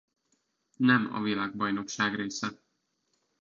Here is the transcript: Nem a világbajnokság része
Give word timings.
Nem 0.75 1.09
a 1.13 1.21
világbajnokság 1.21 2.15
része 2.15 2.59